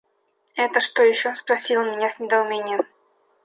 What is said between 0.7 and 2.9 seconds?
что еще?»– спросил он меня с недоумением.